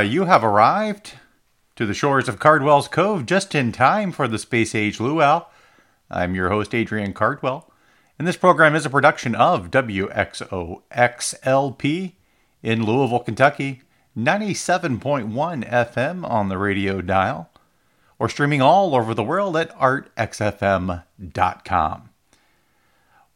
You 0.00 0.26
have 0.26 0.44
arrived 0.44 1.14
to 1.74 1.84
the 1.84 1.94
shores 1.94 2.28
of 2.28 2.38
Cardwell's 2.38 2.86
Cove 2.86 3.26
just 3.26 3.52
in 3.54 3.72
time 3.72 4.12
for 4.12 4.28
the 4.28 4.38
Space 4.38 4.72
Age 4.74 5.00
Luau. 5.00 5.46
I'm 6.08 6.36
your 6.36 6.50
host, 6.50 6.72
Adrian 6.72 7.12
Cardwell, 7.12 7.72
and 8.16 8.28
this 8.28 8.36
program 8.36 8.76
is 8.76 8.86
a 8.86 8.90
production 8.90 9.34
of 9.34 9.72
WXOXLP 9.72 10.82
in 12.62 12.86
Louisville, 12.86 13.18
Kentucky, 13.18 13.82
97.1 14.16 15.68
FM 15.68 16.28
on 16.28 16.48
the 16.48 16.58
radio 16.58 17.00
dial, 17.00 17.50
or 18.20 18.28
streaming 18.28 18.62
all 18.62 18.94
over 18.94 19.14
the 19.14 19.24
world 19.24 19.56
at 19.56 19.76
artxfm.com. 19.76 21.02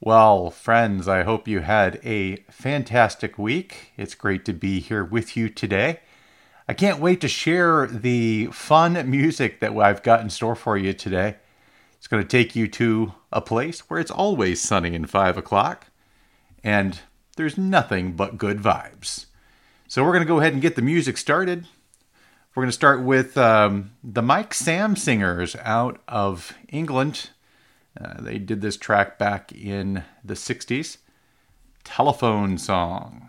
Well, 0.01 0.51
friends, 0.51 1.09
I 1.09 1.23
hope 1.25 1.49
you 1.49 1.61
had 1.61 1.99
a 2.05 2.37
fantastic 2.51 3.37
week. 3.37 3.93
It's 3.97 4.15
great 4.15 4.45
to 4.45 4.53
be 4.53 4.79
here 4.79 5.05
with 5.05 5.37
you 5.37 5.49
today. 5.49 6.01
I 6.73 6.75
can't 6.75 7.01
wait 7.01 7.21
to 7.21 7.29
share 7.29 7.87
the 7.87 8.47
fun 8.47 9.11
music 9.11 9.61
that 9.61 9.77
I've 9.77 10.03
got 10.03 10.23
in 10.23 10.31
store 10.31 10.55
for 10.55 10.79
you 10.79 10.95
today. 10.95 11.37
It's 11.99 12.07
going 12.07 12.23
to 12.23 12.27
take 12.27 12.57
you 12.57 12.67
to 12.69 13.13
a 13.31 13.43
place 13.43 13.81
where 13.91 14.01
it's 14.01 14.11
always 14.11 14.59
sunny 14.59 14.95
and 14.97 15.11
5 15.11 15.37
o'clock, 15.37 15.89
and 16.65 16.99
there's 17.37 17.59
nothing 17.59 18.13
but 18.13 18.39
good 18.39 18.57
vibes. 18.57 19.27
So, 19.87 20.03
we're 20.03 20.13
going 20.13 20.23
to 20.23 20.27
go 20.27 20.41
ahead 20.41 20.55
and 20.55 20.63
get 20.63 20.75
the 20.75 20.81
music 20.81 21.19
started. 21.19 21.67
We're 22.55 22.63
going 22.63 22.71
to 22.71 22.73
start 22.73 23.03
with 23.03 23.37
um, 23.37 23.91
the 24.03 24.23
Mike 24.23 24.55
Sammes 24.55 25.03
Singers 25.03 25.55
out 25.57 26.01
of 26.09 26.57
England. 26.71 27.29
Uh, 28.01 28.19
they 28.19 28.39
did 28.39 28.63
this 28.63 28.79
track 28.79 29.19
back 29.19 29.53
in 29.53 30.05
the 30.25 30.33
60s. 30.33 30.97
Telephone 31.85 32.57
Song. 32.57 33.29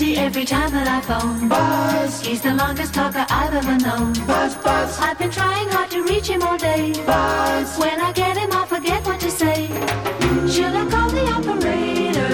busy 0.00 0.16
every 0.16 0.44
time 0.44 0.70
that 0.72 0.88
I 0.88 1.00
phone. 1.08 1.48
Buzz. 1.48 2.24
He's 2.26 2.40
the 2.40 2.54
longest 2.54 2.94
talker 2.94 3.24
I've 3.28 3.54
ever 3.54 3.76
known. 3.86 4.12
Buzz, 4.26 4.54
buzz. 4.56 4.98
I've 4.98 5.18
been 5.18 5.30
trying 5.30 5.68
hard 5.68 5.90
to 5.90 6.02
reach 6.04 6.28
him 6.28 6.42
all 6.42 6.58
day. 6.58 6.92
Buzz. 7.06 7.78
When 7.78 8.00
I 8.00 8.12
get 8.12 8.36
him, 8.36 8.50
I 8.52 8.64
forget 8.66 9.04
what 9.06 9.20
to 9.20 9.30
say. 9.30 9.68
Should 10.54 10.74
I 10.82 10.84
call 10.92 11.10
the 11.10 11.24
operator? 11.36 12.32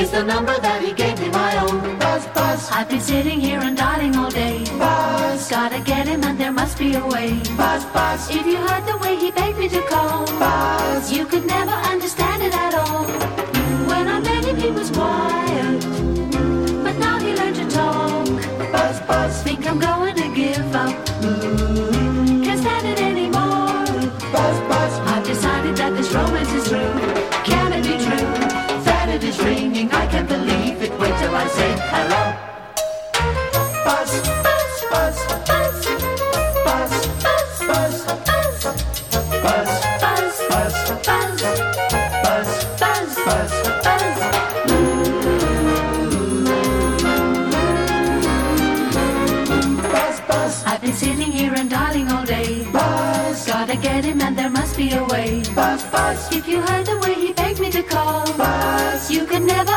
Is 0.00 0.10
the 0.10 0.22
number 0.22 0.56
that 0.66 0.82
he 0.84 0.92
gave 0.92 1.20
me 1.20 1.28
my 1.30 1.52
own? 1.64 1.98
Buzz, 1.98 2.26
buzz. 2.28 2.70
I've 2.70 2.88
been 2.88 3.00
sitting 3.00 3.40
here 3.40 3.60
and 3.60 3.76
dialing 3.76 4.14
all 4.16 4.30
day. 4.30 4.64
Buzz. 4.78 5.50
Gotta 5.50 5.80
get 5.80 6.06
him, 6.06 6.22
and 6.22 6.38
there 6.38 6.52
must 6.52 6.78
be 6.78 6.94
a 6.94 7.04
way. 7.06 7.40
Buzz, 7.56 7.84
buzz. 7.96 8.30
If 8.30 8.46
you 8.46 8.58
heard 8.68 8.86
the 8.86 8.98
way 8.98 9.16
he 9.16 9.30
begged 9.30 9.58
me 9.58 9.68
to 9.68 9.82
call, 9.92 10.26
Buzz. 10.38 11.12
You 11.12 11.26
could 11.26 11.46
never 11.46 11.76
understand 11.92 12.42
it 12.42 12.54
at 12.54 12.74
all. 12.74 13.04
When 13.90 14.06
I 14.08 14.20
met 14.20 14.44
him, 14.44 14.56
he 14.56 14.70
was 14.70 14.90
quiet. 14.90 16.11
I'm 19.72 19.78
going 19.78 20.14
to 20.16 20.34
give 20.34 20.74
up. 20.76 20.94
Can't 22.44 22.60
stand 22.60 22.86
it 22.86 23.00
anymore. 23.00 23.86
Buzz, 24.30 24.60
buzz. 24.68 24.98
I've 25.08 25.24
decided 25.24 25.76
that 25.78 25.96
this 25.96 26.12
romance 26.12 26.52
is 26.52 26.68
through. 26.68 26.92
Can 27.42 27.72
it 27.72 27.82
be 27.82 27.96
true 28.04 28.84
that 28.84 29.08
it 29.08 29.24
is 29.24 29.38
ringing? 29.42 29.90
I 29.90 30.06
can't 30.08 30.28
believe 30.28 30.82
it. 30.82 30.90
Wait 31.00 31.16
till 31.16 31.34
I 31.34 31.46
say 31.46 31.74
hello. 31.88 32.22
Buzz, 33.82 34.41
get 53.82 54.04
him 54.04 54.20
and 54.20 54.38
there 54.38 54.48
must 54.48 54.76
be 54.76 54.92
a 54.92 55.04
way. 55.06 55.42
Buzz, 55.54 55.82
buzz. 55.90 56.32
If 56.32 56.46
you 56.46 56.60
heard 56.62 56.86
the 56.86 56.98
way 57.00 57.14
he 57.14 57.32
begged 57.32 57.60
me 57.60 57.70
to 57.72 57.82
call. 57.82 58.24
Buzz. 58.34 59.10
You 59.10 59.26
could 59.26 59.42
never 59.42 59.72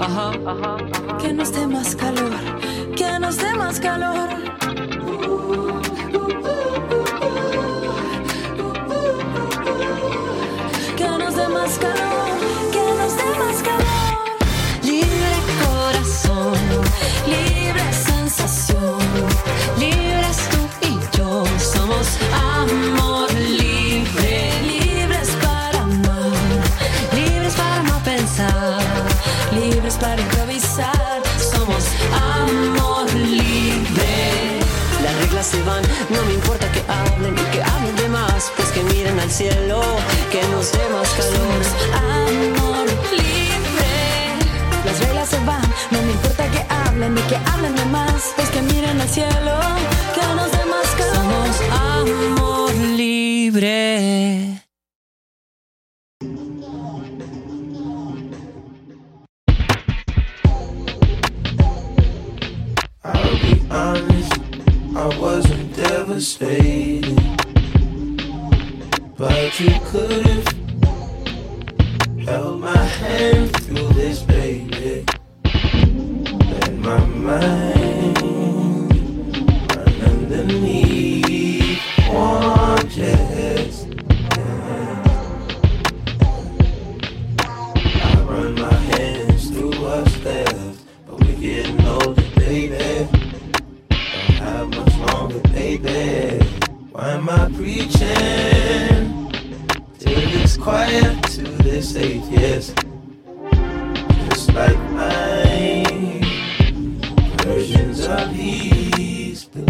Que 0.00 1.30
nos 1.34 1.52
dé 1.52 1.66
más 1.66 1.94
calor, 1.94 2.32
que 2.96 3.18
nos 3.18 3.36
dé 3.36 3.54
más 3.54 3.78
calor. 3.78 4.30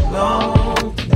long. 0.08 1.09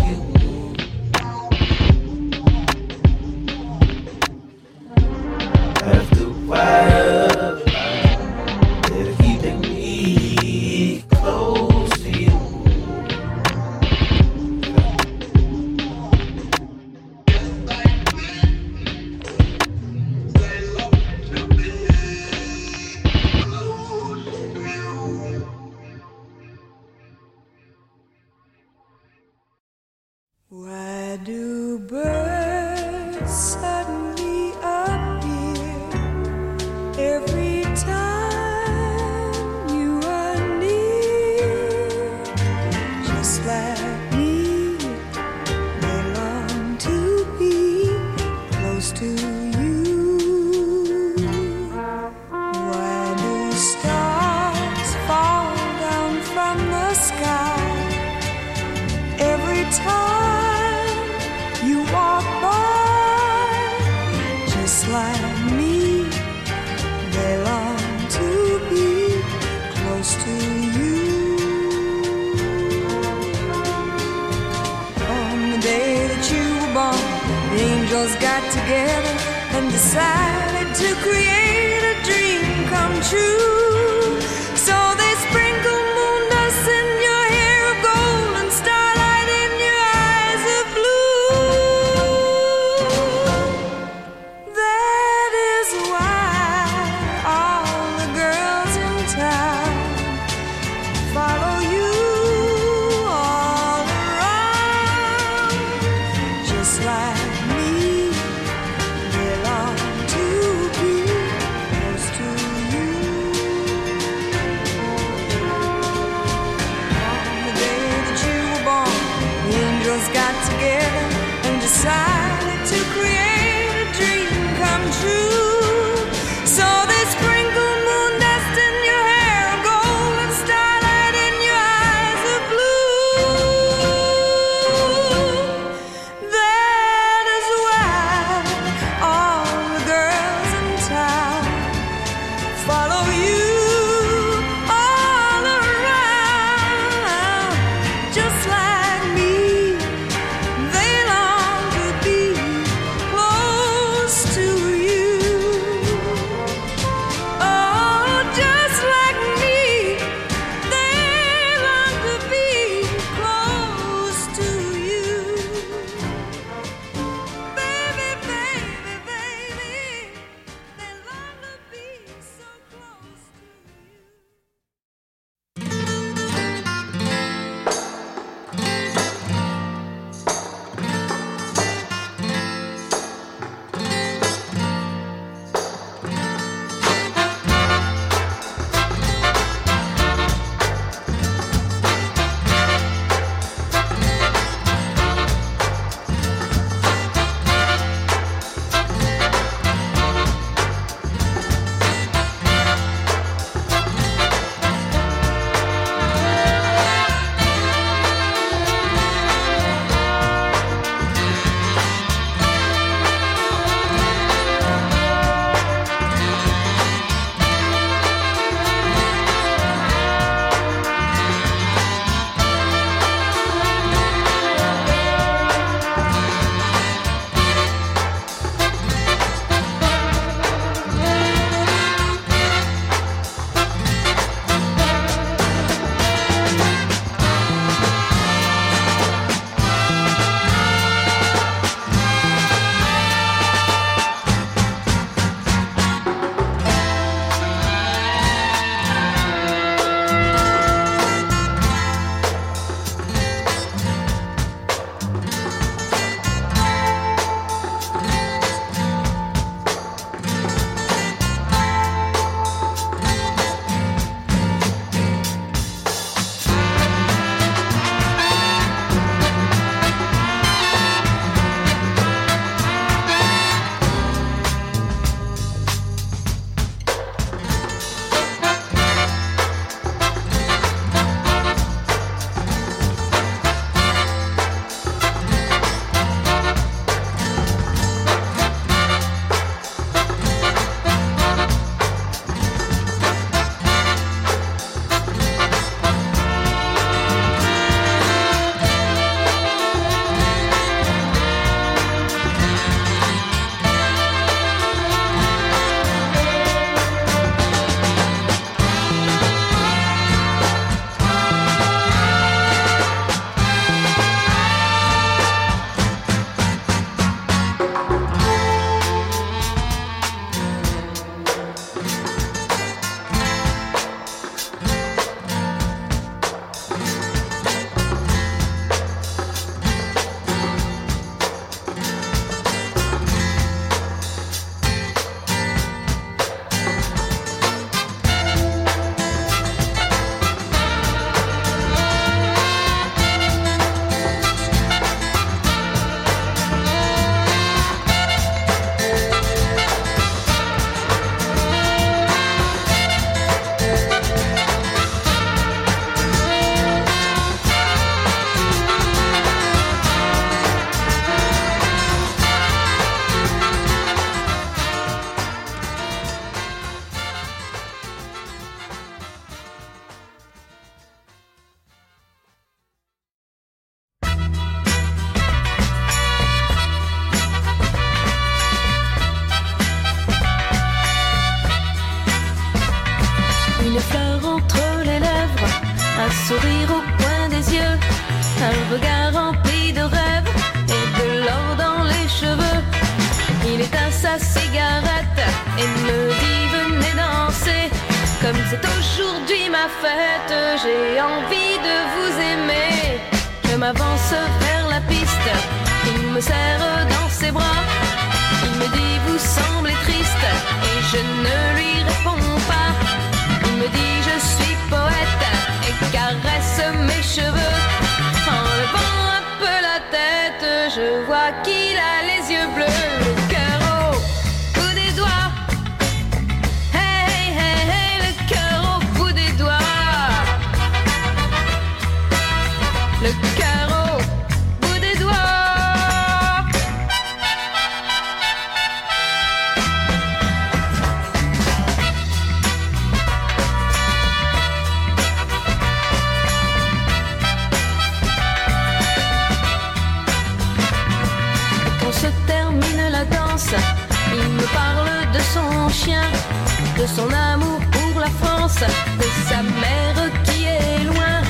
De 455.86 456.86
son 456.86 457.08
amour 457.12 457.60
pour 457.72 458.00
la 458.00 458.08
France, 458.22 458.58
de 458.98 459.08
sa 459.28 459.42
mère 459.42 460.10
qui 460.24 460.44
est 460.44 460.84
loin. 460.84 461.20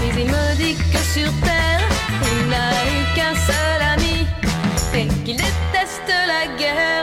Mais 0.00 0.22
il 0.22 0.26
me 0.26 0.56
dit 0.56 0.74
que 0.74 0.98
sur 0.98 1.30
terre, 1.42 1.80
il 2.22 2.48
n'a 2.48 2.70
eu 2.92 3.14
qu'un 3.14 3.34
seul 3.34 3.80
ami 3.94 4.26
et 4.94 5.06
qu'il 5.24 5.36
déteste 5.36 6.08
la 6.08 6.46
guerre. 6.58 6.94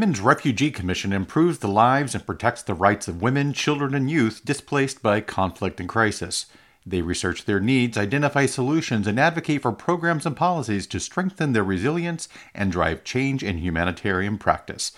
Women's 0.00 0.22
Refugee 0.22 0.70
Commission 0.70 1.12
improves 1.12 1.58
the 1.58 1.68
lives 1.68 2.14
and 2.14 2.24
protects 2.24 2.62
the 2.62 2.72
rights 2.72 3.06
of 3.06 3.20
women, 3.20 3.52
children, 3.52 3.94
and 3.94 4.10
youth 4.10 4.42
displaced 4.46 5.02
by 5.02 5.20
conflict 5.20 5.78
and 5.78 5.86
crisis. 5.86 6.46
They 6.86 7.02
research 7.02 7.44
their 7.44 7.60
needs, 7.60 7.98
identify 7.98 8.46
solutions, 8.46 9.06
and 9.06 9.20
advocate 9.20 9.60
for 9.60 9.72
programs 9.72 10.24
and 10.24 10.34
policies 10.34 10.86
to 10.86 11.00
strengthen 11.00 11.52
their 11.52 11.62
resilience 11.62 12.30
and 12.54 12.72
drive 12.72 13.04
change 13.04 13.42
in 13.42 13.58
humanitarian 13.58 14.38
practice. 14.38 14.92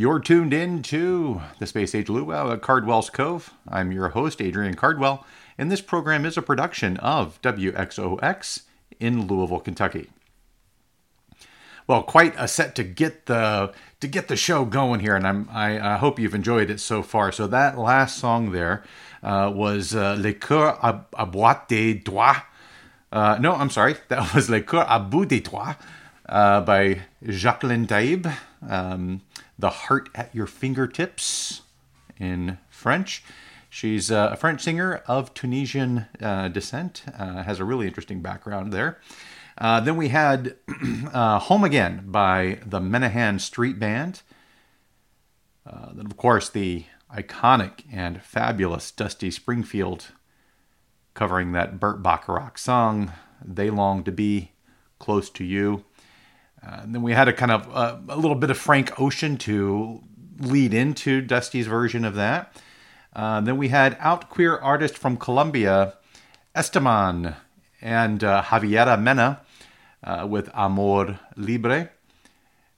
You're 0.00 0.18
tuned 0.18 0.54
in 0.54 0.80
to 0.84 1.42
the 1.58 1.66
Space 1.66 1.94
Age 1.94 2.08
Luau 2.08 2.50
at 2.50 2.62
Cardwell's 2.62 3.10
Cove. 3.10 3.52
I'm 3.68 3.92
your 3.92 4.08
host, 4.08 4.40
Adrian 4.40 4.72
Cardwell, 4.72 5.26
and 5.58 5.70
this 5.70 5.82
program 5.82 6.24
is 6.24 6.38
a 6.38 6.40
production 6.40 6.96
of 6.96 7.38
WXOX 7.42 8.62
in 8.98 9.26
Louisville, 9.26 9.60
Kentucky. 9.60 10.08
Well, 11.86 12.02
quite 12.02 12.32
a 12.38 12.48
set 12.48 12.74
to 12.76 12.82
get 12.82 13.26
the 13.26 13.74
to 14.00 14.08
get 14.08 14.28
the 14.28 14.36
show 14.36 14.64
going 14.64 15.00
here, 15.00 15.14
and 15.14 15.26
I'm 15.26 15.46
I, 15.52 15.78
I 15.78 15.96
hope 15.98 16.18
you've 16.18 16.34
enjoyed 16.34 16.70
it 16.70 16.80
so 16.80 17.02
far. 17.02 17.30
So 17.30 17.46
that 17.48 17.76
last 17.76 18.16
song 18.16 18.52
there 18.52 18.82
uh, 19.22 19.52
was 19.54 19.94
uh, 19.94 20.16
Les 20.18 20.32
Coeurs 20.32 20.78
à, 20.82 21.04
à 21.12 21.30
bout 21.30 21.68
des 21.68 21.92
doigts. 21.92 22.46
Uh, 23.12 23.36
no, 23.38 23.52
I'm 23.52 23.68
sorry, 23.68 23.96
that 24.08 24.34
was 24.34 24.48
Le 24.48 24.62
Coeur 24.62 24.86
à 24.88 25.10
bout 25.10 25.26
des 25.26 25.40
doigts 25.40 25.76
uh, 26.26 26.62
by 26.62 27.02
Jacqueline 27.22 27.86
Taïeb. 27.86 28.32
Um, 28.66 29.20
the 29.60 29.70
Heart 29.70 30.08
at 30.14 30.34
Your 30.34 30.46
Fingertips 30.46 31.62
in 32.18 32.58
French. 32.68 33.22
She's 33.68 34.10
uh, 34.10 34.30
a 34.32 34.36
French 34.36 34.62
singer 34.62 35.02
of 35.06 35.32
Tunisian 35.32 36.06
uh, 36.20 36.48
descent, 36.48 37.04
uh, 37.16 37.44
has 37.44 37.60
a 37.60 37.64
really 37.64 37.86
interesting 37.86 38.20
background 38.20 38.72
there. 38.72 38.98
Uh, 39.56 39.80
then 39.80 39.96
we 39.96 40.08
had 40.08 40.56
uh, 41.12 41.38
Home 41.40 41.64
Again 41.64 42.04
by 42.06 42.58
the 42.64 42.80
Menahan 42.80 43.40
Street 43.40 43.78
Band. 43.78 44.22
Uh, 45.66 45.92
then, 45.92 46.06
of 46.06 46.16
course, 46.16 46.48
the 46.48 46.86
iconic 47.14 47.84
and 47.92 48.22
fabulous 48.22 48.90
Dusty 48.90 49.30
Springfield 49.30 50.06
covering 51.14 51.52
that 51.52 51.78
Burt 51.78 52.02
Bacharach 52.02 52.56
song, 52.56 53.12
They 53.44 53.68
Long 53.68 54.02
to 54.04 54.12
Be 54.12 54.52
Close 54.98 55.28
to 55.30 55.44
You. 55.44 55.84
Uh, 56.64 56.80
and 56.82 56.94
then 56.94 57.02
we 57.02 57.12
had 57.12 57.28
a 57.28 57.32
kind 57.32 57.50
of 57.50 57.74
uh, 57.74 57.96
a 58.08 58.16
little 58.16 58.34
bit 58.34 58.50
of 58.50 58.58
Frank 58.58 59.00
Ocean 59.00 59.36
to 59.38 60.02
lead 60.38 60.74
into 60.74 61.20
Dusty's 61.20 61.66
version 61.66 62.04
of 62.04 62.14
that. 62.14 62.54
Uh, 63.14 63.40
then 63.40 63.56
we 63.56 63.68
had 63.68 63.96
out 64.00 64.28
queer 64.28 64.56
artist 64.56 64.96
from 64.96 65.16
Colombia, 65.16 65.94
Esteman 66.54 67.34
and 67.80 68.22
uh, 68.22 68.42
Javiera 68.42 69.00
Mena 69.00 69.40
with 70.26 70.50
Amor 70.54 71.18
Libre. 71.36 71.90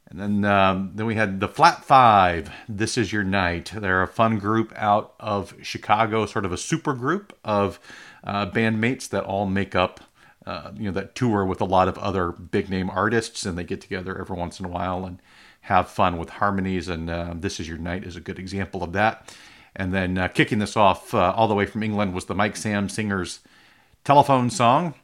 And 0.08 0.20
then, 0.20 0.44
um, 0.44 0.92
then 0.94 1.06
we 1.06 1.14
had 1.14 1.40
the 1.40 1.48
Flat 1.48 1.84
Five. 1.84 2.50
This 2.68 2.98
is 2.98 3.12
your 3.12 3.24
night. 3.24 3.72
They're 3.74 4.02
a 4.02 4.06
fun 4.06 4.38
group 4.38 4.72
out 4.76 5.14
of 5.18 5.54
Chicago, 5.62 6.26
sort 6.26 6.44
of 6.44 6.52
a 6.52 6.58
super 6.58 6.92
group 6.94 7.36
of 7.44 7.80
bandmates 8.24 9.08
that 9.08 9.24
all 9.24 9.46
make 9.46 9.74
up 9.74 10.00
uh, 10.46 10.72
you 10.76 10.84
know 10.84 10.92
that 10.92 11.14
tour 11.14 11.44
with 11.44 11.60
a 11.60 11.64
lot 11.64 11.88
of 11.88 11.98
other 11.98 12.32
big 12.32 12.68
name 12.68 12.90
artists 12.90 13.46
and 13.46 13.56
they 13.56 13.64
get 13.64 13.80
together 13.80 14.18
every 14.18 14.36
once 14.36 14.58
in 14.58 14.66
a 14.66 14.68
while 14.68 15.04
and 15.04 15.20
have 15.62 15.88
fun 15.88 16.16
with 16.16 16.30
harmonies 16.30 16.88
and 16.88 17.08
uh, 17.08 17.32
this 17.36 17.60
is 17.60 17.68
your 17.68 17.78
night 17.78 18.04
is 18.04 18.16
a 18.16 18.20
good 18.20 18.38
example 18.38 18.82
of 18.82 18.92
that. 18.92 19.34
And 19.74 19.94
then 19.94 20.18
uh, 20.18 20.28
kicking 20.28 20.58
this 20.58 20.76
off 20.76 21.14
uh, 21.14 21.32
all 21.36 21.48
the 21.48 21.54
way 21.54 21.66
from 21.66 21.82
england 21.82 22.14
was 22.14 22.26
the 22.26 22.34
mike 22.34 22.56
sammes 22.56 22.92
singers 22.92 23.40
telephone 24.04 24.50
song. 24.50 24.94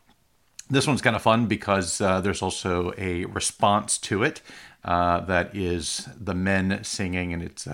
This 0.70 0.87
one's 0.87 1.01
kind 1.01 1.16
of 1.16 1.22
fun 1.22 1.46
because 1.46 2.01
uh, 2.01 2.20
there's 2.20 2.42
also 2.42 2.92
a 2.98 3.24
response 3.27 3.96
to 3.98 4.22
it 4.22 4.42
uh, 4.85 5.20
that 5.20 5.57
is 5.57 6.09
the 6.18 6.35
men 6.35 6.83
singing 6.83 7.33
and 7.33 7.42
it's 7.42 7.66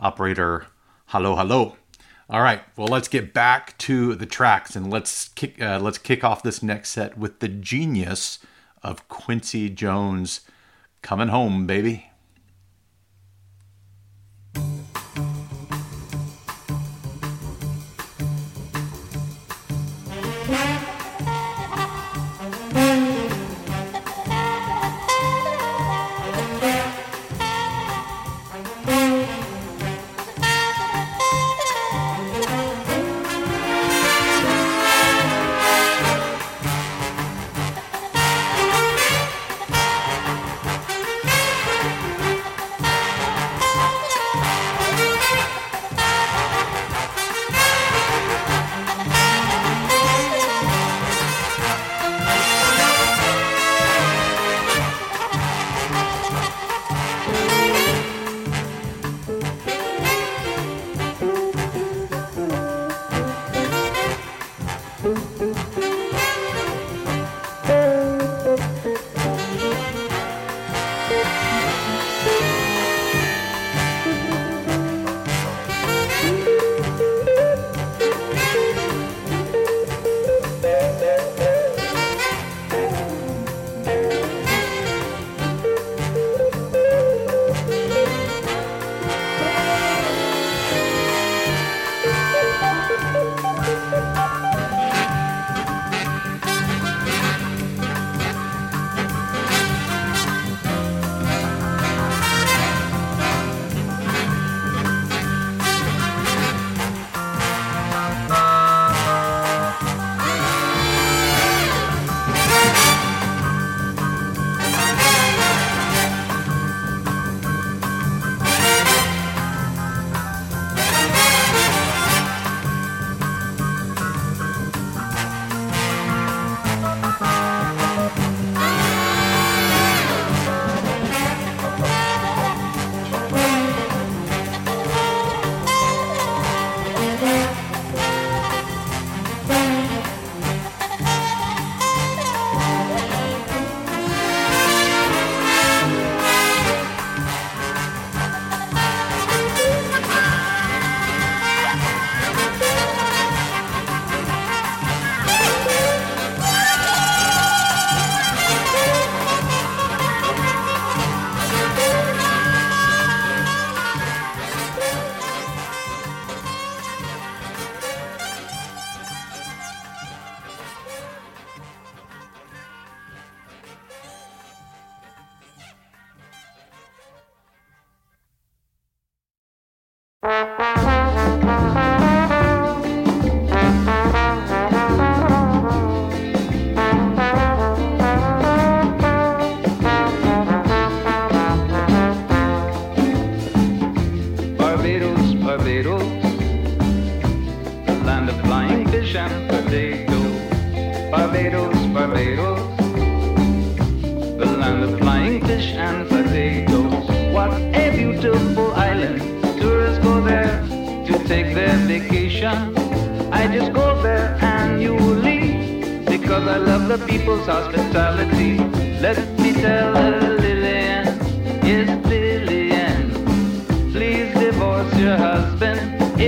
operator 0.00 0.66
hello 1.06 1.34
hello 1.34 1.76
all 2.30 2.42
right, 2.42 2.62
well, 2.76 2.86
let's 2.86 3.08
get 3.08 3.34
back 3.34 3.76
to 3.78 4.14
the 4.14 4.26
tracks 4.26 4.76
and 4.76 4.88
let's 4.88 5.28
kick 5.30 5.60
uh, 5.60 5.80
let's 5.80 5.98
kick 5.98 6.22
off 6.22 6.44
this 6.44 6.62
next 6.62 6.90
set 6.90 7.18
with 7.18 7.40
the 7.40 7.48
genius 7.48 8.38
of 8.84 9.08
Quincy 9.08 9.68
Jones, 9.68 10.42
"Coming 11.02 11.28
Home, 11.28 11.66
Baby." 11.66 12.09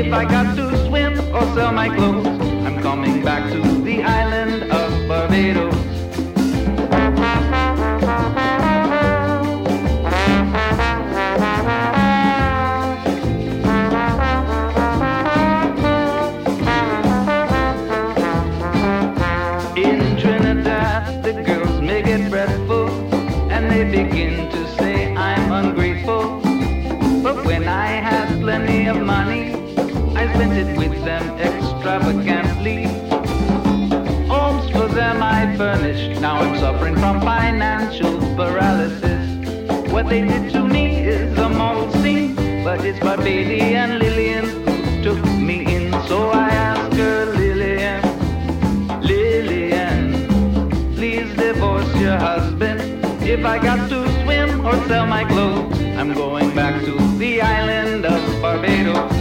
if 0.07 0.13
I 0.13 0.25
got 0.25 0.57
to 0.57 0.87
swim 0.87 1.13
or 1.33 1.43
sell 1.55 1.73
my 1.73 1.89
clothes. 1.89 2.27
I'm 2.67 2.83
coming 2.83 3.23
back 3.23 3.53
to 3.53 3.61
the 3.83 4.03
island 4.03 4.65
of 4.65 5.09
Barbados. 5.09 5.75
In 19.77 20.17
Trinidad, 20.21 21.23
the 21.23 21.33
girls 21.47 21.81
make 21.81 22.07
it 22.09 22.29
breathful 22.29 22.89
and 23.53 23.71
they 23.71 23.85
begin 23.85 24.51
to 24.51 24.69
say 24.77 25.15
I'm 25.15 25.53
ungrateful. 25.53 26.41
But 27.23 27.45
when 27.45 27.69
I 27.69 27.87
have 27.87 28.41
plenty 28.41 28.87
of 28.87 28.97
money, 29.01 29.22
with 30.53 31.05
them 31.05 31.39
extravagantly. 31.39 32.85
Homes 34.29 34.71
for 34.71 34.87
them 34.87 35.23
I 35.23 35.57
furnished, 35.57 36.21
now 36.21 36.37
I'm 36.37 36.59
suffering 36.59 36.95
from 36.97 37.21
financial 37.23 38.19
paralysis. 38.37 39.23
What 39.91 40.11
they 40.11 40.21
did 40.21 40.53
to 40.53 40.63
me 40.67 40.99
is 41.01 41.39
a 41.39 41.49
moral 41.49 41.91
scene, 41.93 42.35
but 42.63 42.85
it's 42.85 42.99
by 43.01 43.15
and 43.15 43.99
Lillian 43.99 44.45
who 44.67 45.03
took 45.03 45.25
me 45.41 45.75
in, 45.75 45.91
so 46.07 46.29
I 46.31 46.49
asked 46.51 46.97
her, 46.97 47.25
Lillian, 47.35 48.03
Lillian, 49.01 50.29
please 50.95 51.35
divorce 51.35 51.95
your 51.97 52.19
husband. 52.19 52.81
If 53.23 53.47
I 53.47 53.57
got 53.59 53.89
to 53.89 54.01
swim 54.23 54.67
or 54.67 54.75
sell 54.87 55.07
my 55.07 55.25
clothes, 55.25 55.81
I'm 55.97 56.13
going 56.13 56.55
back 56.55 56.85
to 56.85 56.95
the 57.17 57.41
island 57.41 58.05
of 58.05 58.21
Barbados. 58.43 59.12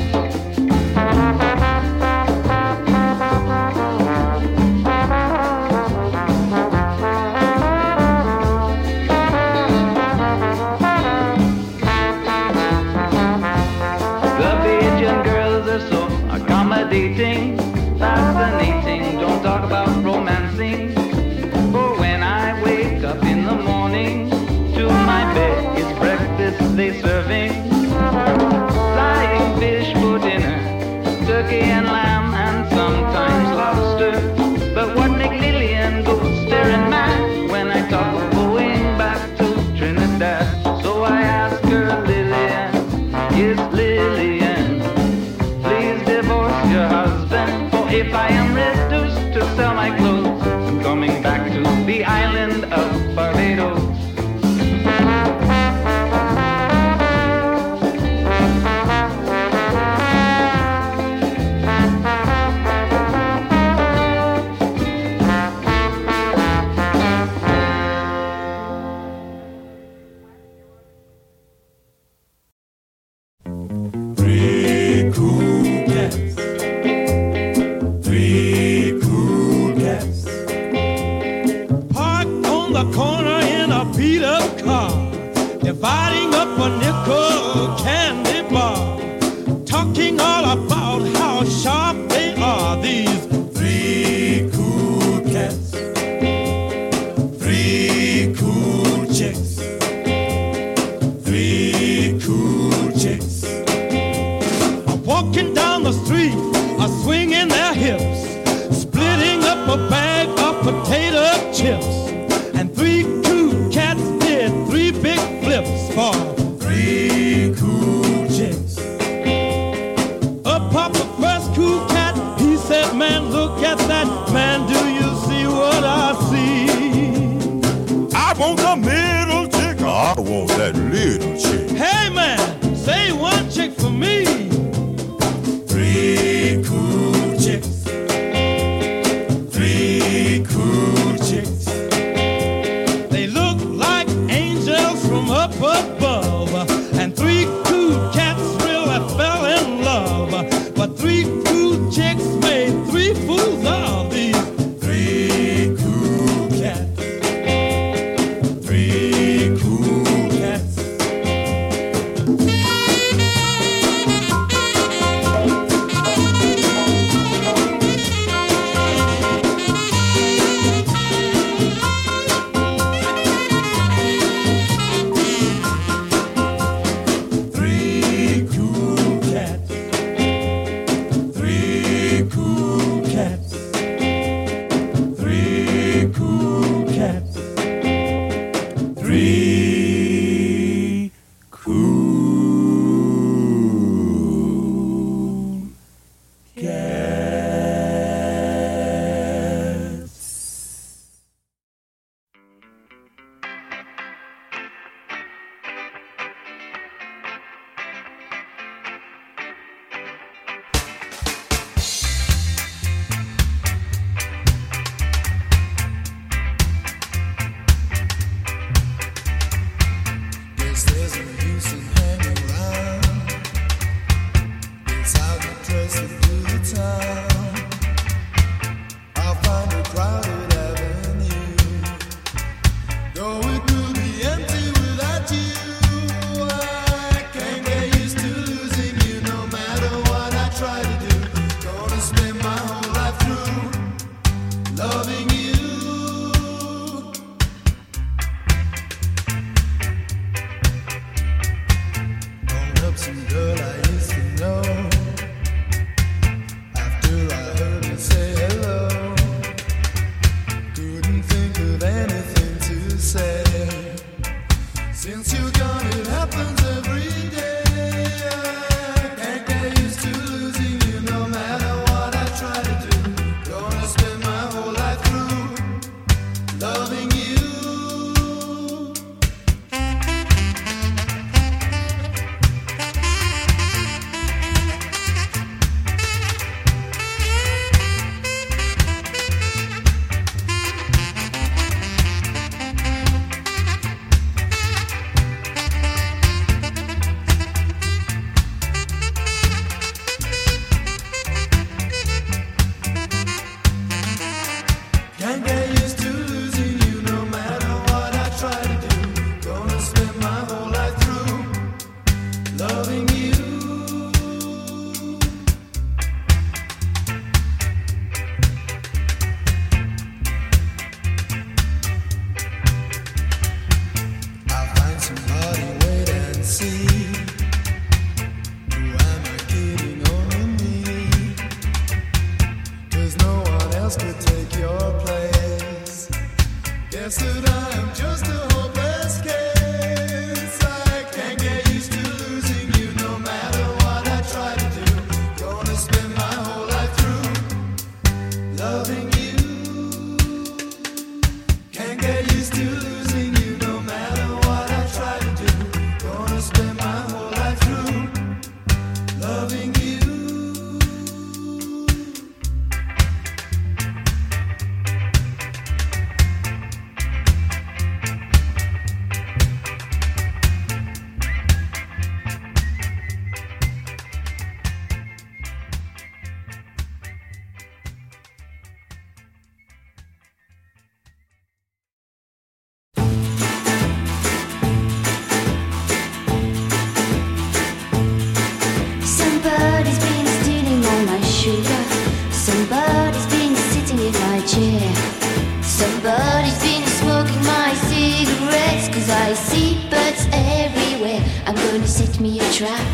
trap. 402.62 402.88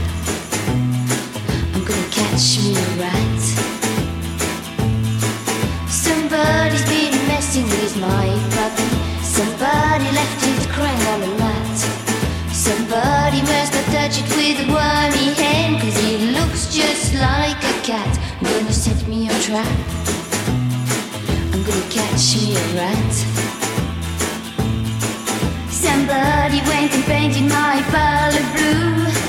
I'm 1.75 1.84
gonna 1.84 2.10
catch 2.10 2.58
me 2.63 2.71
a 2.71 2.88
rat. 3.03 3.41
Somebody's 5.89 6.86
been 6.88 7.15
messing 7.27 7.65
with 7.75 7.95
my 7.99 8.27
puppy. 8.56 8.88
Somebody 9.38 10.08
left 10.19 10.39
it 10.51 10.69
crying 10.69 11.06
on 11.12 11.19
the 11.19 11.32
mat. 11.43 11.77
Somebody 12.53 13.41
must 13.41 13.73
have 13.77 13.89
touched 13.95 14.23
it 14.23 14.30
with 14.38 14.63
a 14.63 14.67
wormy 14.71 15.34
hand, 15.41 15.82
cause 15.82 15.97
it 16.12 16.21
looks 16.38 16.73
just 16.73 17.13
like 17.15 17.60
a 17.73 17.75
cat. 17.84 18.13
I'm 18.39 18.47
gonna 18.47 18.71
set 18.71 19.06
me 19.06 19.27
a 19.27 19.38
trap. 19.47 19.77
I'm 21.51 21.63
gonna 21.68 21.89
catch 21.97 22.24
me 22.38 22.55
a 22.55 22.65
rat. 22.80 23.15
Somebody 25.70 26.59
went 26.70 26.93
and 26.95 27.03
painted 27.03 27.49
my 27.51 27.84
color 27.91 28.45
blue. 28.55 29.26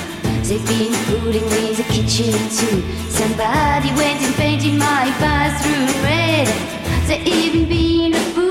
They've 0.49 0.67
been 0.67 0.95
fooling 1.05 1.45
in 1.45 1.75
the 1.77 1.85
kitchen 1.91 2.33
too. 2.49 2.81
Somebody 3.11 3.89
went 3.93 4.23
and 4.23 4.35
painted 4.37 4.73
my 4.79 5.15
bathroom 5.21 6.03
red. 6.03 6.47
There 7.07 7.21
even 7.23 7.69
been 7.69 8.15
a. 8.15 8.48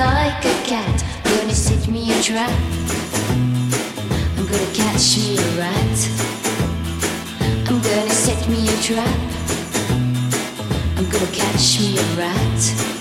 like 0.00 0.44
a 0.46 0.62
cat. 0.64 1.04
Gonna 1.24 1.54
set 1.54 1.86
me 1.88 2.10
a 2.10 2.22
trap. 2.22 2.50
I'm 4.36 4.46
gonna 4.46 4.72
catch 4.72 5.18
me 5.18 5.36
a 5.36 5.48
rat. 5.60 5.98
I'm 7.68 7.80
gonna 7.82 8.10
set 8.10 8.48
me 8.48 8.66
a 8.66 8.76
trap. 8.80 9.18
I'm 10.96 11.08
gonna 11.10 11.32
catch 11.32 11.80
me 11.80 11.98
a 11.98 12.04
rat. 12.16 12.99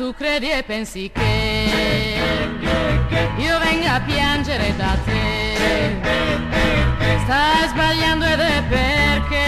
Tu 0.00 0.14
credi 0.14 0.48
e 0.50 0.62
pensi 0.62 1.10
che 1.12 2.16
io 3.36 3.58
venga 3.58 3.96
a 3.96 4.00
piangere 4.00 4.74
da 4.74 4.96
te, 5.04 6.00
stai 7.24 7.68
sbagliando 7.68 8.24
ed 8.24 8.40
è 8.40 8.62
perché 8.66 9.44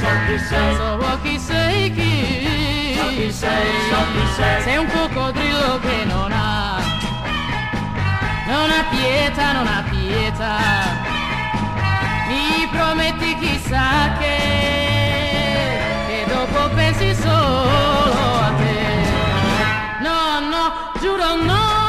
so 0.00 1.18
chi 1.22 1.38
sei, 1.40 1.92
chi 1.92 3.32
sei, 3.32 4.62
sei 4.62 4.76
un 4.76 4.86
coccodrillo 4.86 5.80
che 5.80 6.04
non 6.04 6.30
ha, 6.30 6.78
non 8.46 8.70
ha 8.70 8.84
pietà, 8.90 9.52
non 9.54 9.66
ha 9.66 9.84
pietà, 9.90 10.58
mi 12.28 12.68
prometti 12.70 13.36
chissà 13.40 14.12
che, 14.20 14.36
che 16.06 16.24
dopo 16.32 16.68
pensi 16.76 17.12
solo 17.12 18.38
a 18.38 18.52
te. 18.56 18.57
No, 21.00 21.16
don't 21.16 21.46
no. 21.46 21.87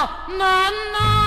Stavolta 0.00 0.30
no, 0.38 1.19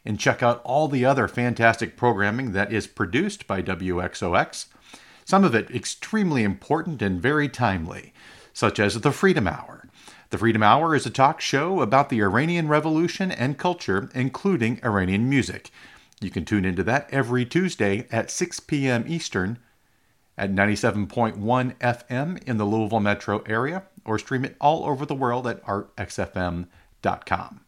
and 0.02 0.18
check 0.18 0.42
out 0.42 0.62
all 0.64 0.88
the 0.88 1.04
other 1.04 1.28
fantastic 1.28 1.94
programming 1.94 2.52
that 2.52 2.72
is 2.72 2.86
produced 2.86 3.46
by 3.46 3.60
WXOX. 3.60 4.68
Some 5.26 5.44
of 5.44 5.54
it 5.54 5.70
extremely 5.70 6.42
important 6.42 7.02
and 7.02 7.20
very 7.20 7.50
timely, 7.50 8.14
such 8.54 8.80
as 8.80 8.98
the 8.98 9.12
Freedom 9.12 9.46
Hour. 9.46 9.90
The 10.30 10.38
Freedom 10.38 10.62
Hour 10.62 10.94
is 10.94 11.04
a 11.04 11.10
talk 11.10 11.42
show 11.42 11.82
about 11.82 12.08
the 12.08 12.22
Iranian 12.22 12.66
Revolution 12.66 13.30
and 13.30 13.58
culture, 13.58 14.08
including 14.14 14.80
Iranian 14.82 15.28
music. 15.28 15.70
You 16.22 16.30
can 16.30 16.46
tune 16.46 16.64
into 16.64 16.82
that 16.84 17.10
every 17.12 17.44
Tuesday 17.44 18.06
at 18.10 18.30
6 18.30 18.60
p.m. 18.60 19.04
Eastern 19.06 19.58
at 20.38 20.50
97.1 20.50 21.76
FM 21.76 22.42
in 22.44 22.56
the 22.56 22.64
Louisville 22.64 23.00
metro 23.00 23.42
area 23.46 23.82
or 24.04 24.18
stream 24.18 24.44
it 24.44 24.56
all 24.60 24.84
over 24.84 25.06
the 25.06 25.14
world 25.14 25.46
at 25.46 25.64
artxfm.com. 25.64 27.60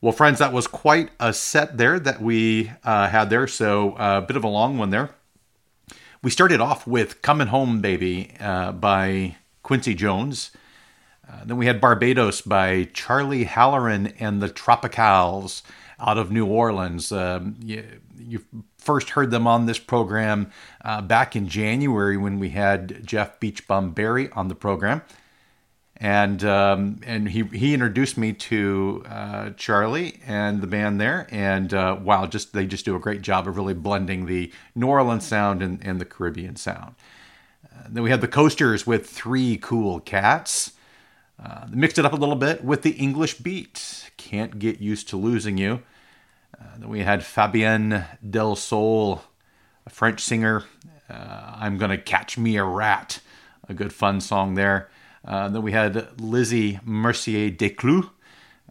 Well, 0.00 0.12
friends, 0.12 0.38
that 0.38 0.52
was 0.52 0.68
quite 0.68 1.10
a 1.18 1.32
set 1.32 1.76
there 1.76 1.98
that 1.98 2.22
we 2.22 2.70
uh, 2.84 3.08
had 3.08 3.30
there. 3.30 3.48
So, 3.48 3.96
a 3.96 4.22
bit 4.22 4.36
of 4.36 4.44
a 4.44 4.48
long 4.48 4.78
one 4.78 4.90
there. 4.90 5.10
We 6.22 6.30
started 6.30 6.60
off 6.60 6.86
with 6.86 7.20
Coming 7.20 7.48
Home 7.48 7.80
Baby 7.80 8.32
uh, 8.38 8.72
by 8.72 9.36
Quincy 9.62 9.94
Jones. 9.94 10.52
Uh, 11.28 11.44
then 11.44 11.56
we 11.56 11.66
had 11.66 11.80
Barbados 11.80 12.40
by 12.40 12.88
Charlie 12.92 13.44
Halloran 13.44 14.08
and 14.18 14.40
the 14.40 14.48
Tropicals 14.48 15.62
out 16.00 16.16
of 16.16 16.30
New 16.30 16.46
Orleans. 16.46 17.12
Um, 17.12 17.56
you, 17.60 17.84
you 18.16 18.44
first 18.88 19.10
heard 19.10 19.30
them 19.30 19.46
on 19.46 19.66
this 19.66 19.78
program 19.78 20.50
uh, 20.82 21.02
back 21.02 21.36
in 21.36 21.46
January 21.46 22.16
when 22.16 22.38
we 22.38 22.48
had 22.48 23.06
Jeff 23.06 23.38
Beachbum 23.38 23.94
Berry 23.94 24.30
on 24.32 24.48
the 24.48 24.54
program. 24.54 25.02
And 25.98 26.42
um, 26.42 27.00
and 27.04 27.28
he, 27.28 27.42
he 27.42 27.74
introduced 27.74 28.16
me 28.16 28.32
to 28.32 29.04
uh, 29.06 29.50
Charlie 29.58 30.20
and 30.26 30.62
the 30.62 30.66
band 30.66 30.98
there, 30.98 31.26
and 31.30 31.74
uh, 31.74 31.98
wow, 32.00 32.24
just 32.24 32.54
they 32.54 32.66
just 32.66 32.86
do 32.86 32.96
a 32.96 32.98
great 32.98 33.20
job 33.20 33.46
of 33.46 33.58
really 33.58 33.74
blending 33.74 34.24
the 34.24 34.50
New 34.74 34.86
Orleans 34.86 35.26
sound 35.26 35.60
and, 35.60 35.84
and 35.84 36.00
the 36.00 36.06
Caribbean 36.06 36.56
sound. 36.56 36.94
Uh, 37.66 37.88
then 37.90 38.02
we 38.02 38.08
had 38.08 38.22
the 38.22 38.28
Coasters 38.28 38.86
with 38.86 39.10
three 39.10 39.58
cool 39.60 40.00
cats. 40.00 40.72
Uh, 41.44 41.66
mixed 41.70 41.98
it 41.98 42.06
up 42.06 42.14
a 42.14 42.16
little 42.16 42.36
bit 42.36 42.64
with 42.64 42.82
the 42.82 42.92
English 42.92 43.34
beat. 43.34 44.10
Can't 44.16 44.58
get 44.58 44.80
used 44.80 45.08
to 45.10 45.18
losing 45.18 45.58
you. 45.58 45.82
Uh, 46.60 46.78
then 46.78 46.88
we 46.88 47.00
had 47.00 47.20
Fabienne 47.20 48.06
Delsol, 48.24 49.20
a 49.86 49.90
French 49.90 50.20
singer. 50.20 50.64
Uh, 51.08 51.54
I'm 51.56 51.78
gonna 51.78 51.98
catch 51.98 52.36
me 52.36 52.56
a 52.56 52.64
rat, 52.64 53.20
a 53.68 53.74
good 53.74 53.92
fun 53.92 54.20
song 54.20 54.54
there. 54.54 54.90
Uh, 55.24 55.48
then 55.48 55.62
we 55.62 55.72
had 55.72 56.20
Lizzy 56.20 56.80
Mercier 56.84 57.50
Descloux 57.50 58.10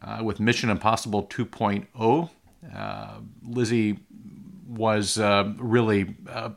uh, 0.01 0.21
with 0.23 0.39
Mission 0.39 0.69
Impossible 0.69 1.23
2.0. 1.27 2.29
Uh, 2.75 3.19
Lizzy 3.43 3.99
was 4.67 5.17
uh, 5.17 5.53
really 5.57 6.15
uh, 6.29 6.49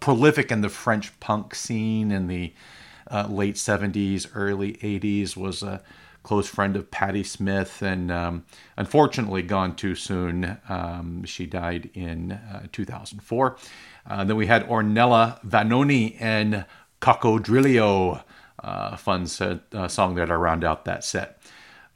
prolific 0.00 0.50
in 0.50 0.60
the 0.60 0.68
French 0.68 1.18
punk 1.20 1.54
scene 1.54 2.10
in 2.10 2.28
the 2.28 2.52
uh, 3.10 3.26
late 3.28 3.56
70s, 3.56 4.28
early 4.34 4.74
80s, 4.74 5.36
was 5.36 5.62
a 5.62 5.82
close 6.22 6.48
friend 6.48 6.76
of 6.76 6.90
Patti 6.90 7.24
Smith 7.24 7.82
and 7.82 8.10
um, 8.10 8.44
unfortunately 8.76 9.42
gone 9.42 9.74
too 9.74 9.94
soon. 9.94 10.58
Um, 10.68 11.24
she 11.24 11.46
died 11.46 11.90
in 11.94 12.32
uh, 12.32 12.66
2004. 12.72 13.56
Uh, 14.08 14.24
then 14.24 14.36
we 14.36 14.46
had 14.46 14.66
Ornella 14.68 15.44
Vanoni 15.44 16.16
and 16.20 16.64
Coccodrillo, 17.00 18.22
uh, 18.62 18.96
fun 18.96 19.26
set, 19.26 19.60
uh, 19.72 19.88
song 19.88 20.14
there 20.14 20.26
to 20.26 20.36
round 20.36 20.64
out 20.64 20.84
that 20.84 21.04
set. 21.04 21.40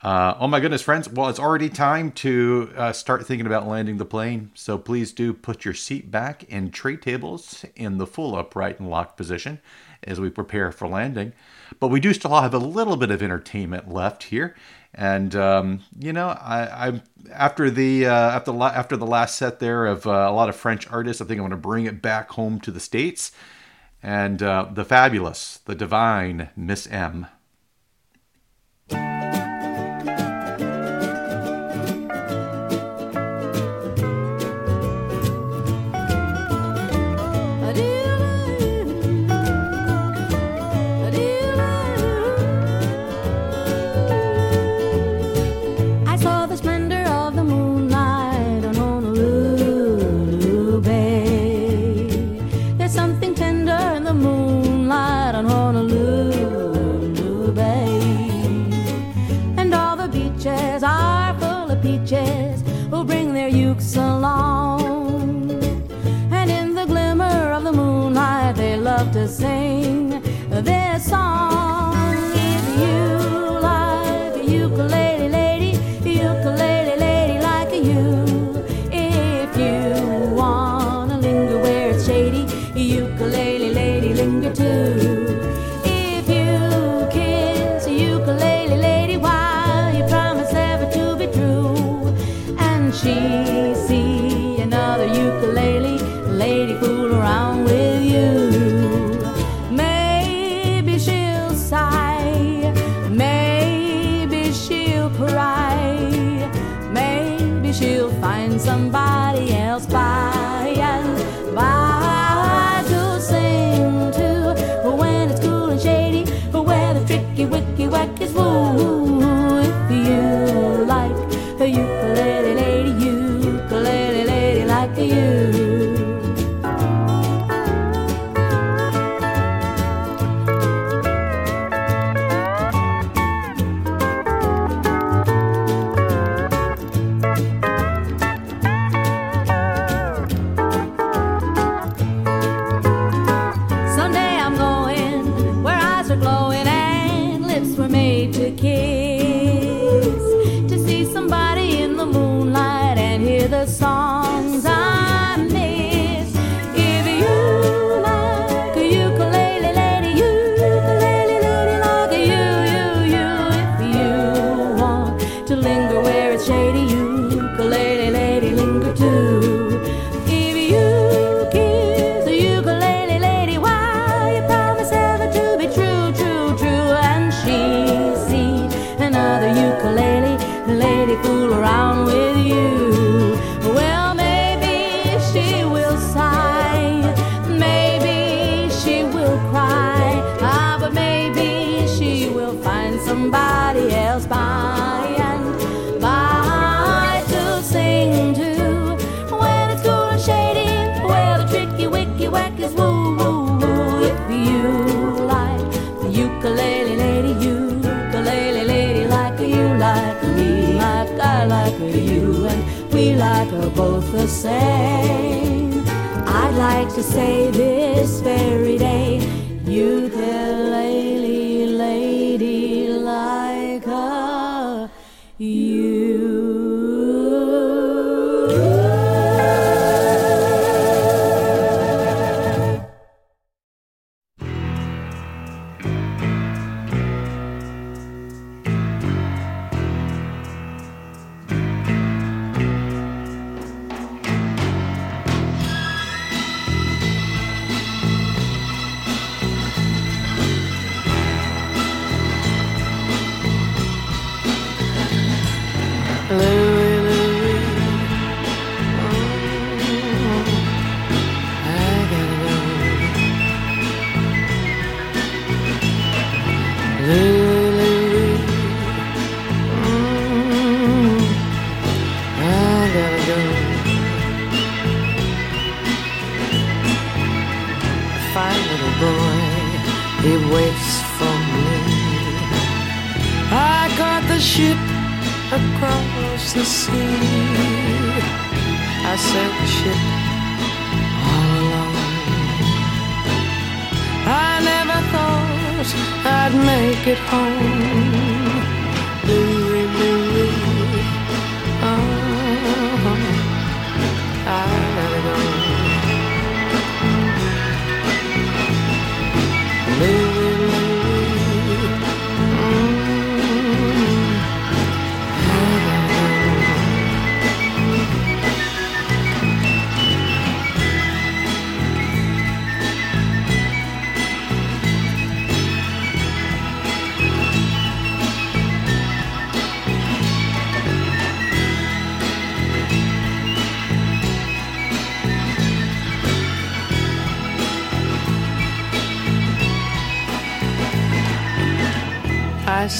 Uh, 0.02 0.36
oh 0.38 0.46
my 0.46 0.60
goodness, 0.60 0.82
friends. 0.82 1.08
Well, 1.08 1.28
it's 1.28 1.38
already 1.38 1.68
time 1.68 2.12
to 2.12 2.70
uh, 2.76 2.92
start 2.92 3.26
thinking 3.26 3.46
about 3.46 3.66
landing 3.66 3.96
the 3.96 4.04
plane. 4.04 4.50
So 4.54 4.76
please 4.76 5.12
do 5.12 5.32
put 5.32 5.64
your 5.64 5.74
seat 5.74 6.10
back 6.10 6.44
and 6.50 6.72
tray 6.72 6.96
tables 6.96 7.64
in 7.74 7.98
the 7.98 8.06
full 8.06 8.36
upright 8.36 8.78
and 8.78 8.90
locked 8.90 9.16
position 9.16 9.60
as 10.04 10.20
we 10.20 10.28
prepare 10.28 10.70
for 10.70 10.86
landing. 10.86 11.32
But 11.80 11.88
we 11.88 12.00
do 12.00 12.12
still 12.12 12.40
have 12.40 12.54
a 12.54 12.58
little 12.58 12.96
bit 12.96 13.10
of 13.10 13.22
entertainment 13.22 13.92
left 13.92 14.24
here. 14.24 14.54
And 14.94 15.36
um, 15.36 15.82
you 15.98 16.12
know, 16.12 16.28
I, 16.28 16.88
I 16.88 17.02
after 17.32 17.70
the 17.70 18.06
uh, 18.06 18.12
after 18.12 18.52
la- 18.52 18.68
after 18.68 18.96
the 18.96 19.06
last 19.06 19.36
set 19.36 19.58
there 19.60 19.86
of 19.86 20.06
uh, 20.06 20.10
a 20.10 20.32
lot 20.32 20.48
of 20.48 20.56
French 20.56 20.90
artists, 20.90 21.20
I 21.20 21.26
think 21.26 21.38
I'm 21.38 21.42
going 21.42 21.50
to 21.50 21.56
bring 21.56 21.84
it 21.84 22.00
back 22.00 22.30
home 22.30 22.60
to 22.60 22.70
the 22.70 22.80
states. 22.80 23.32
And 24.02 24.42
uh, 24.42 24.68
the 24.72 24.84
fabulous, 24.84 25.58
the 25.64 25.74
divine 25.74 26.50
Miss 26.56 26.86
M. 26.86 27.26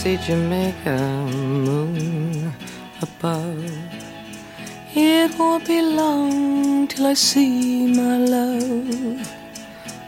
see 0.06 0.16
Jamaica 0.18 0.98
moon 1.66 2.52
above. 3.02 3.58
It 4.94 5.36
won't 5.36 5.66
be 5.66 5.82
long 5.82 6.86
till 6.86 7.06
I 7.06 7.14
see 7.14 7.88
my 7.88 8.16
love. 8.16 9.18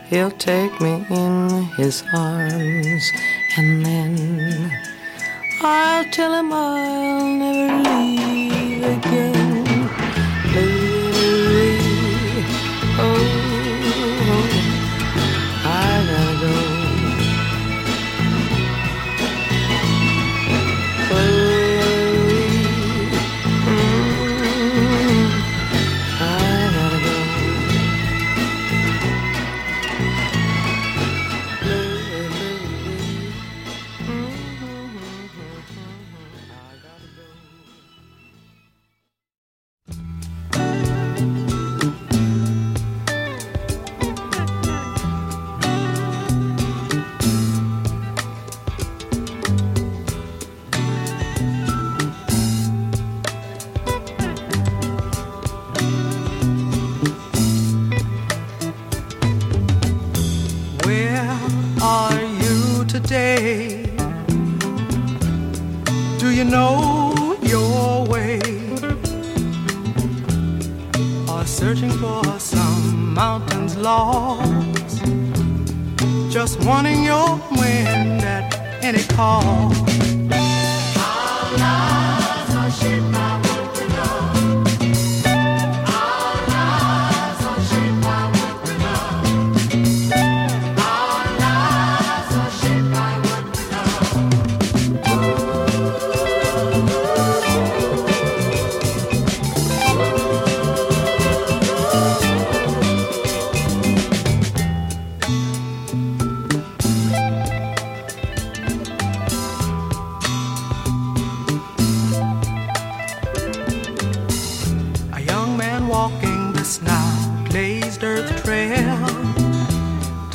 He'll 0.08 0.30
take 0.30 0.80
me 0.80 1.04
in 1.10 1.64
his 1.80 2.04
arms 2.14 3.04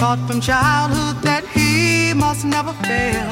taught 0.04 0.20
from 0.28 0.41
childhood 0.41 1.16
that 1.24 1.45
he 1.56 2.14
must 2.14 2.43
never 2.43 2.74
fail. 2.84 3.32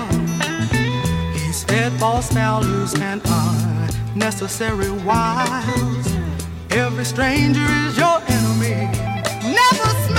He's 1.33 1.65
fed 1.65 1.91
false 1.99 2.31
values 2.31 2.93
and 2.93 3.21
unnecessary 3.25 4.89
wiles. 5.03 6.07
Every 6.69 7.03
stranger 7.03 7.67
is 7.85 7.97
your 7.97 8.21
enemy. 8.25 8.87
Never. 9.59 10.10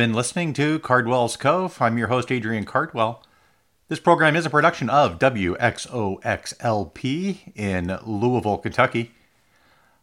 Been 0.00 0.14
listening 0.14 0.54
to 0.54 0.78
Cardwell's 0.78 1.36
Cove. 1.36 1.76
I'm 1.82 1.98
your 1.98 2.08
host, 2.08 2.32
Adrian 2.32 2.64
Cardwell. 2.64 3.22
This 3.88 4.00
program 4.00 4.34
is 4.34 4.46
a 4.46 4.50
production 4.50 4.88
of 4.88 5.18
WXOXLP 5.18 6.22
in 7.54 7.98
Louisville, 8.06 8.56
Kentucky. 8.56 9.10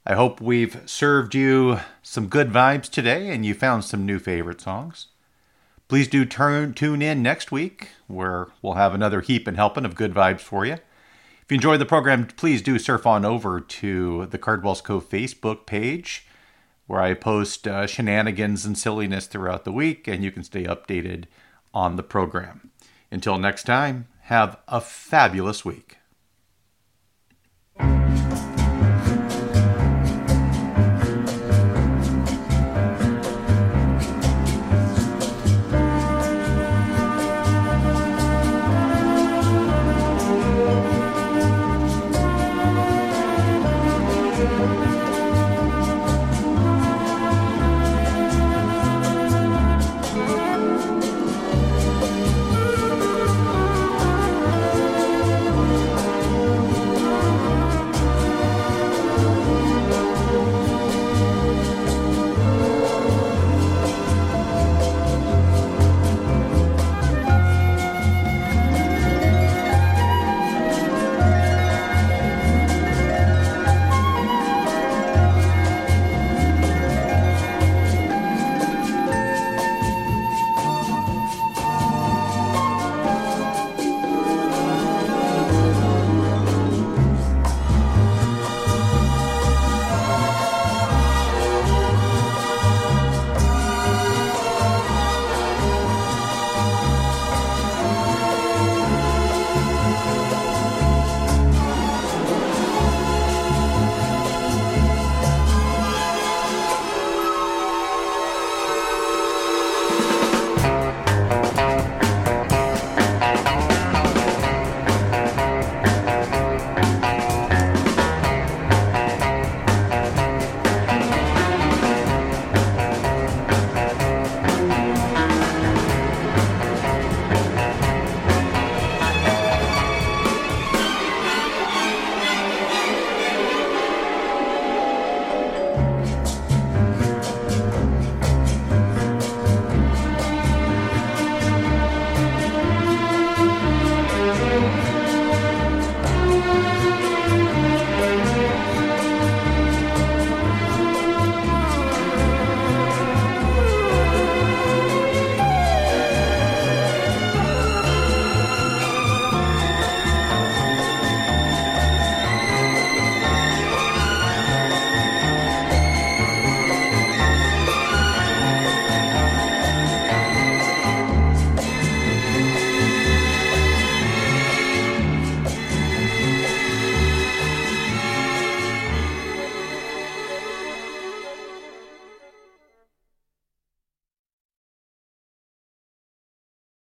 I 0.06 0.14
hope 0.14 0.40
we've 0.40 0.84
served 0.86 1.34
you 1.34 1.80
some 2.04 2.28
good 2.28 2.52
vibes 2.52 2.92
today 2.92 3.32
and 3.32 3.44
you 3.44 3.56
found 3.56 3.86
some 3.86 4.06
new 4.06 4.20
favorite 4.20 4.62
songs. 4.62 5.08
Please 5.88 6.08
do 6.08 6.26
turn 6.26 6.76
tune 6.76 7.02
in 7.02 7.24
next 7.24 7.52
week 7.52 7.88
where 8.06 8.50
we'll 8.62 8.74
have 8.74 8.94
another 8.94 9.22
heap 9.22 9.48
and 9.48 9.58
helping 9.58 9.84
of 9.84 9.96
good 9.96 10.14
vibes 10.14 10.42
for 10.42 10.64
you. 10.64 10.74
If 10.74 11.50
you 11.50 11.56
enjoyed 11.56 11.82
the 11.82 11.88
program, 11.88 12.28
please 12.28 12.62
do 12.62 12.78
surf 12.78 13.08
on 13.08 13.26
over 13.26 13.60
to 13.60 14.28
the 14.28 14.38
Cardwell's 14.38 14.82
Cove 14.82 15.10
Facebook 15.10 15.66
page 15.66 16.27
where 16.88 17.02
I 17.02 17.14
post 17.14 17.68
uh, 17.68 17.86
shenanigans 17.86 18.66
and 18.66 18.78
silliness 18.78 19.28
throughout 19.28 19.66
the 19.66 19.72
week 19.72 20.08
and 20.08 20.24
you 20.24 20.32
can 20.32 20.44
stay 20.44 20.64
updated 20.64 21.26
on 21.74 21.96
the 21.96 22.04
program. 22.04 22.72
Until 23.12 23.38
next 23.38 23.66
time, 23.66 24.08
have 24.24 24.58
a 24.68 24.82
fabulous 24.82 25.64
week. 25.64 25.97